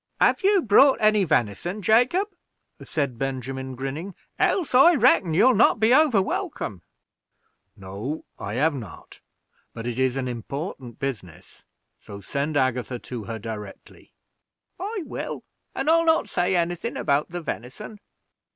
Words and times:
"Have 0.19 0.41
you 0.43 0.63
brought 0.63 0.97
any 0.99 1.25
venison, 1.25 1.83
Jacob?" 1.83 2.27
said 2.83 3.19
Benjamin, 3.19 3.75
grinning, 3.75 4.15
"else, 4.39 4.73
I 4.73 4.95
reckon, 4.95 5.35
you'll 5.35 5.53
not 5.53 5.79
be 5.79 5.93
over 5.93 6.23
welcome." 6.23 6.81
"No, 7.75 8.25
I 8.39 8.55
have 8.55 8.73
not; 8.73 9.21
but 9.75 9.85
it 9.85 9.99
is 9.99 10.15
an 10.15 10.27
important 10.27 10.97
business, 10.97 11.65
so 11.99 12.19
send 12.19 12.57
Agatha 12.57 12.97
to 12.97 13.25
her 13.25 13.37
directly." 13.37 14.11
"I 14.79 15.03
will; 15.05 15.43
and 15.75 15.87
I'll 15.87 16.03
not 16.05 16.27
say 16.27 16.55
any 16.55 16.73
thing 16.73 16.97
about 16.97 17.29
the 17.29 17.41
venison." 17.41 17.99